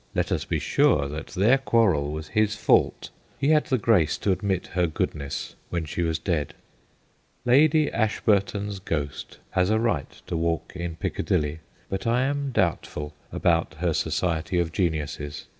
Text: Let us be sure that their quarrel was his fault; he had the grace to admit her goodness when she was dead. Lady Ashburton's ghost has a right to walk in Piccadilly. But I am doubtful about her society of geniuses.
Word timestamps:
Let 0.15 0.31
us 0.31 0.45
be 0.45 0.57
sure 0.57 1.07
that 1.07 1.27
their 1.27 1.59
quarrel 1.59 2.11
was 2.11 2.29
his 2.29 2.55
fault; 2.55 3.11
he 3.37 3.49
had 3.49 3.65
the 3.67 3.77
grace 3.77 4.17
to 4.17 4.31
admit 4.31 4.65
her 4.73 4.87
goodness 4.87 5.55
when 5.69 5.85
she 5.85 6.01
was 6.01 6.17
dead. 6.17 6.55
Lady 7.45 7.91
Ashburton's 7.91 8.79
ghost 8.79 9.37
has 9.51 9.69
a 9.69 9.77
right 9.77 10.09
to 10.25 10.35
walk 10.35 10.73
in 10.75 10.95
Piccadilly. 10.95 11.59
But 11.87 12.07
I 12.07 12.21
am 12.23 12.49
doubtful 12.49 13.13
about 13.31 13.75
her 13.75 13.93
society 13.93 14.57
of 14.57 14.71
geniuses. 14.71 15.45